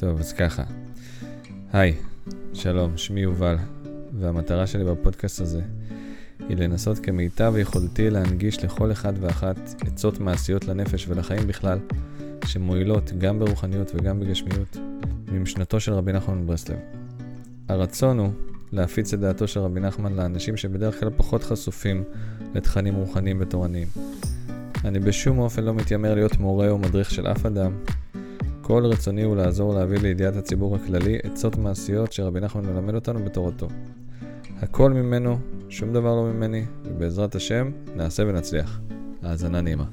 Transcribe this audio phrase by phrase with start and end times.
[0.00, 0.62] טוב, אז ככה.
[1.72, 1.94] היי,
[2.52, 3.56] שלום, שמי יובל,
[4.20, 5.60] והמטרה שלי בפודקאסט הזה
[6.48, 11.78] היא לנסות כמיטב יכולתי להנגיש לכל אחד ואחת עצות מעשיות לנפש ולחיים בכלל,
[12.44, 14.76] שמועילות גם ברוחניות וגם בגשמיות,
[15.32, 16.78] ממשנתו של רבי נחמן מברסלב.
[17.68, 18.30] הרצון הוא
[18.72, 22.04] להפיץ את דעתו של רבי נחמן לאנשים שבדרך כלל פחות חשופים
[22.54, 23.88] לתכנים רוחניים ותורניים.
[24.84, 27.72] אני בשום אופן לא מתיימר להיות מורה או מדריך של אף אדם.
[28.70, 33.68] כל רצוני הוא לעזור להביא לידיעת הציבור הכללי עצות מעשיות שרבי נחמן מלמד אותנו בתורתו.
[34.62, 35.38] הכל ממנו,
[35.68, 38.80] שום דבר לא ממני, ובעזרת השם, נעשה ונצליח.
[39.22, 39.84] האזנה נעימה.